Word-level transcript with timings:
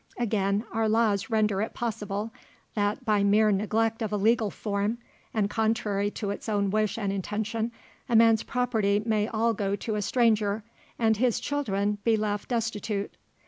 Again, 0.17 0.65
our 0.71 0.89
laws 0.89 1.29
render 1.29 1.61
it 1.61 1.75
possible, 1.75 2.33
that, 2.73 3.05
by 3.05 3.23
mere 3.23 3.51
neglect 3.51 4.01
of 4.01 4.11
a 4.11 4.17
legal 4.17 4.49
form, 4.49 4.97
and 5.31 5.47
contrary 5.47 6.09
to 6.09 6.29
his 6.29 6.49
own 6.49 6.71
wish 6.71 6.97
and 6.97 7.13
intention, 7.13 7.71
a 8.09 8.15
man's 8.15 8.41
property 8.41 8.99
may 9.05 9.27
all 9.27 9.53
go 9.53 9.75
to 9.75 9.93
a 9.93 10.01
stranger, 10.01 10.63
and 10.97 11.17
his 11.17 11.37
own 11.37 11.41
children 11.43 11.97
be 12.03 12.17
left 12.17 12.49
destitute. 12.49 13.13